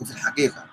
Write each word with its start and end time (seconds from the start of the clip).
وفي 0.00 0.10
الحقيقة 0.12 0.64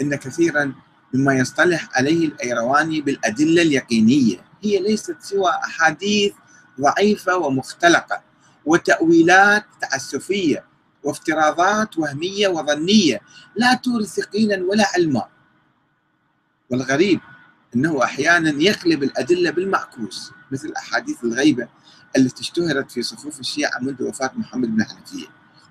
إن 0.00 0.14
كثيرا 0.14 0.74
مما 1.14 1.34
يصطلح 1.34 1.88
عليه 1.92 2.26
الأيرواني 2.26 3.00
بالأدلة 3.00 3.62
اليقينية 3.62 4.44
هي 4.62 4.78
ليست 4.78 5.16
سوى 5.20 5.50
أحاديث 5.50 6.32
ضعيفة 6.80 7.36
ومختلقة 7.36 8.22
وتأويلات 8.66 9.64
تعسفية 9.80 10.64
وافتراضات 11.04 11.98
وهمية 11.98 12.48
وظنية 12.48 13.20
لا 13.56 13.74
تورث 13.74 14.18
يقينا 14.18 14.56
ولا 14.70 14.84
علما. 14.94 15.28
والغريب 16.70 17.20
أنه 17.76 18.04
أحيانا 18.04 18.62
يقلب 18.62 19.02
الأدلة 19.02 19.50
بالمعكوس 19.50 20.32
مثل 20.50 20.72
أحاديث 20.76 21.24
الغيبة 21.24 21.68
التي 22.16 22.40
اشتهرت 22.40 22.90
في 22.90 23.02
صفوف 23.02 23.40
الشيعة 23.40 23.78
منذ 23.80 24.02
وفاة 24.02 24.30
محمد 24.34 24.68
بن 24.76 24.84
حنفية 24.84 25.26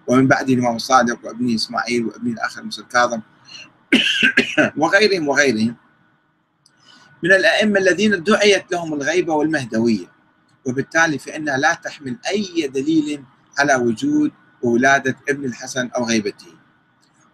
ومن 0.10 0.28
بعده 0.28 0.54
الإمام 0.54 0.76
الصادق 0.76 1.26
وابنه 1.26 1.56
إسماعيل 1.56 2.06
وابنه 2.06 2.34
الآخر 2.34 2.64
موسى 2.64 2.82
الكاظم 2.82 3.22
وغيرهم 4.82 5.28
وغيرهم 5.28 5.76
من 7.24 7.32
الأئمة 7.32 7.80
الذين 7.80 8.24
دعيت 8.24 8.72
لهم 8.72 8.94
الغيبة 8.94 9.34
والمهدوية. 9.34 10.12
وبالتالي 10.66 11.20
فإنها 11.20 11.58
لا 11.58 11.74
تحمل 11.74 12.18
أي 12.30 12.68
دليل 12.68 13.24
على 13.60 13.76
وجود 13.76 14.32
وولادة 14.62 15.16
ابن 15.30 15.46
الحسن 15.46 15.88
أو 15.88 16.06
غيبته. 16.06 16.54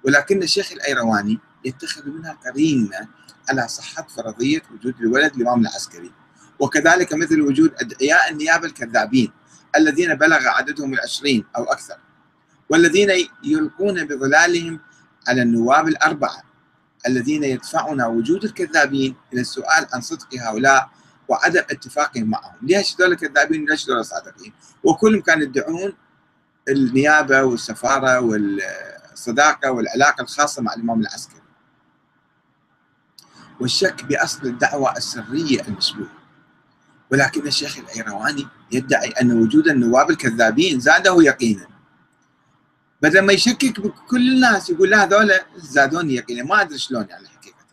ولكن 0.03 0.43
الشيخ 0.43 0.71
الأيرواني 0.71 1.39
يتخذ 1.65 2.09
منها 2.09 2.37
قرينة 2.45 3.07
على 3.49 3.67
صحة 3.67 4.07
فرضية 4.17 4.61
وجود 4.73 4.95
الولد 5.01 5.35
الإمام 5.35 5.61
العسكري. 5.61 6.11
وكذلك 6.59 7.13
مثل 7.13 7.41
وجود 7.41 7.73
أدعياء 7.79 8.31
النيابة 8.31 8.67
الكذابين 8.67 9.31
الذين 9.75 10.15
بلغ 10.15 10.47
عددهم 10.47 10.93
العشرين 10.93 11.45
أو 11.57 11.63
أكثر. 11.63 12.04
والذين 12.69 13.09
يلقون 13.43 14.05
بظلالهم 14.07 14.79
على 15.27 15.41
النواب 15.41 15.87
الأربعة 15.87 16.43
الذين 17.07 17.43
يدفعون 17.43 18.01
وجود 18.01 18.43
الكذابين 18.43 19.15
إلى 19.33 19.41
السؤال 19.41 19.87
عن 19.93 20.01
صدق 20.01 20.27
هؤلاء 20.39 20.89
وعدم 21.27 21.61
اتفاقهم 21.69 22.29
معهم. 22.29 22.55
ليش 22.61 22.95
دول 22.95 23.15
كذابين 23.15 23.63
وليش 23.63 23.85
دول 23.85 24.05
صادقين 24.05 24.53
وكلهم 24.83 25.21
كانوا 25.21 25.43
يدعون 25.43 25.93
النيابة 26.69 27.43
والسفارة 27.43 28.19
والصداقة 28.19 29.71
والعلاقة 29.71 30.21
الخاصة 30.21 30.61
مع 30.61 30.73
الإمام 30.73 31.01
العسكري. 31.01 31.41
والشك 33.59 34.03
بأصل 34.05 34.47
الدعوة 34.47 34.97
السرية 34.97 35.61
المشبوهة 35.67 36.09
ولكن 37.11 37.47
الشيخ 37.47 37.77
الأيرواني 37.77 38.47
يدعي 38.71 39.09
أن 39.09 39.31
وجود 39.31 39.67
النواب 39.67 40.09
الكذابين 40.09 40.79
زاده 40.79 41.15
يقينا. 41.21 41.74
بدل 43.05 43.21
ما 43.21 43.33
يشكك 43.33 43.79
بكل 43.79 44.27
الناس 44.31 44.69
يقول 44.69 44.89
لا 44.89 45.03
هذول 45.03 45.31
زادوني 45.55 46.15
يقينا 46.15 46.43
ما 46.43 46.61
أدري 46.61 46.77
شلون 46.77 47.05
يعني 47.09 47.27
حقيقة. 47.27 47.65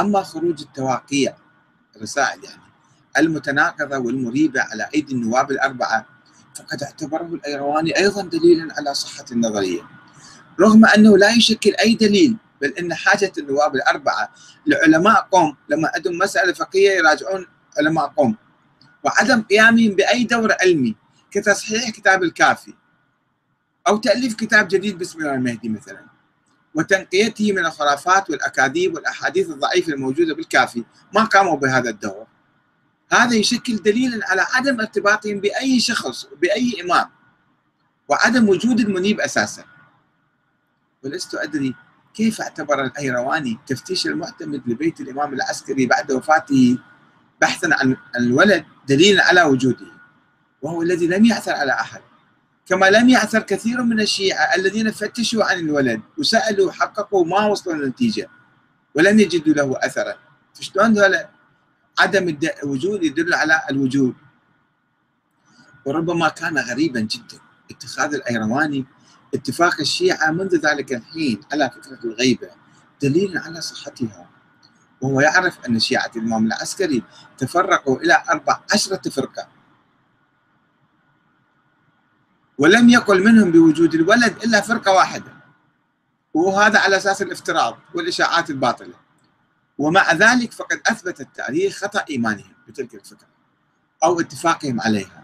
أما 0.00 0.22
خروج 0.22 0.60
التواقيع 0.62 1.36
الرسائل 1.96 2.44
يعني 2.44 2.62
المتناقضة 3.18 3.98
والمريبة 3.98 4.60
على 4.60 4.88
أيدي 4.94 5.12
النواب 5.12 5.50
الأربعة 5.50 6.06
فقد 6.54 6.82
اعتبره 6.82 7.22
الأيرواني 7.22 7.98
أيضا 7.98 8.22
دليلا 8.22 8.74
على 8.78 8.94
صحة 8.94 9.24
النظرية. 9.32 9.82
رغم 10.60 10.86
أنه 10.86 11.18
لا 11.18 11.30
يشكل 11.30 11.74
أي 11.74 11.94
دليل 11.94 12.36
بل 12.60 12.68
أن 12.68 12.94
حاجة 12.94 13.32
النواب 13.38 13.74
الأربعة 13.74 14.32
لعلماء 14.66 15.28
قوم 15.32 15.56
لما 15.68 15.90
عندهم 15.94 16.18
مسألة 16.18 16.52
فقهية 16.52 16.90
يراجعون 16.90 17.46
علماء 17.78 18.06
قوم. 18.06 18.36
وعدم 19.04 19.42
قيامهم 19.42 19.94
بأي 19.94 20.24
دور 20.24 20.52
علمي 20.60 20.96
كتصحيح 21.30 21.90
كتاب 21.90 22.22
الكافي. 22.22 22.74
أو 23.88 23.96
تأليف 23.96 24.34
كتاب 24.34 24.68
جديد 24.68 24.98
باسم 24.98 25.18
الإمام 25.18 25.38
المهدي 25.38 25.68
مثلا. 25.68 26.04
وتنقيته 26.74 27.52
من 27.52 27.66
الخرافات 27.66 28.30
والأكاذيب 28.30 28.94
والأحاديث 28.94 29.50
الضعيفة 29.50 29.92
الموجودة 29.92 30.34
بالكافي. 30.34 30.84
ما 31.14 31.24
قاموا 31.24 31.56
بهذا 31.56 31.90
الدور. 31.90 32.26
هذا 33.12 33.34
يشكل 33.34 33.76
دليلا 33.76 34.30
على 34.30 34.46
عدم 34.52 34.80
ارتباطهم 34.80 35.40
بأي 35.40 35.80
شخص 35.80 36.26
بأي 36.42 36.82
إمام. 36.84 37.10
وعدم 38.08 38.48
وجود 38.48 38.80
المنيب 38.80 39.20
أساسا. 39.20 39.64
ولست 41.04 41.34
أدري 41.34 41.74
كيف 42.14 42.40
اعتبر 42.40 42.84
الأيرواني 42.84 43.58
تفتيش 43.66 44.06
المعتمد 44.06 44.62
لبيت 44.66 45.00
الإمام 45.00 45.34
العسكري 45.34 45.86
بعد 45.86 46.12
وفاته 46.12 46.78
بحثا 47.40 47.68
عن 47.72 47.96
الولد 48.16 48.64
دليلا 48.88 49.24
على 49.24 49.42
وجوده. 49.42 49.86
وهو 50.62 50.82
الذي 50.82 51.06
لم 51.06 51.24
يعثر 51.24 51.52
على 51.52 51.72
أحد. 51.72 52.00
كما 52.66 52.90
لم 52.90 53.08
يعثر 53.08 53.42
كثير 53.42 53.82
من 53.82 54.00
الشيعة 54.00 54.54
الذين 54.56 54.90
فتشوا 54.90 55.44
عن 55.44 55.58
الولد 55.58 56.00
وسألوا 56.18 56.68
وحققوا 56.68 57.24
ما 57.24 57.46
وصلوا 57.46 57.76
للنتيجة 57.76 58.28
ولم 58.94 59.20
يجدوا 59.20 59.54
له 59.54 59.78
أثرا. 59.78 60.14
فشلون 60.54 60.98
هذا 60.98 61.28
عدم 61.98 62.38
الوجود 62.62 63.02
يدل 63.02 63.34
على 63.34 63.62
الوجود؟ 63.70 64.14
وربما 65.86 66.28
كان 66.28 66.58
غريبا 66.58 67.00
جدا 67.00 67.38
اتخاذ 67.70 68.14
الأيرواني 68.14 68.84
اتفاق 69.34 69.80
الشيعة 69.80 70.30
منذ 70.30 70.56
ذلك 70.56 70.92
الحين 70.92 71.40
على 71.52 71.70
فكرة 71.70 71.98
الغيبة 72.04 72.48
دليل 73.02 73.38
على 73.38 73.60
صحتها. 73.60 74.30
وهو 75.00 75.20
يعرف 75.20 75.66
أن 75.68 75.78
شيعة 75.78 76.10
الإمام 76.16 76.46
العسكري 76.46 77.02
تفرقوا 77.38 78.00
إلى 78.00 78.22
أربع 78.30 78.60
عشرة 78.74 79.10
فرقة. 79.10 79.53
ولم 82.58 82.88
يقل 82.88 83.24
منهم 83.24 83.50
بوجود 83.52 83.94
الولد 83.94 84.36
إلا 84.44 84.60
فرقة 84.60 84.92
واحدة 84.92 85.32
وهذا 86.34 86.78
على 86.78 86.96
أساس 86.96 87.22
الافتراض 87.22 87.78
والإشاعات 87.94 88.50
الباطلة. 88.50 88.94
ومع 89.78 90.12
ذلك 90.12 90.52
فقد 90.52 90.80
أثبت 90.86 91.20
التاريخ 91.20 91.76
خطأ 91.76 92.04
إيمانهم 92.10 92.52
بتلك 92.68 92.94
الفكرة 92.94 93.28
أو 94.04 94.20
اتفاقهم 94.20 94.80
عليها. 94.80 95.23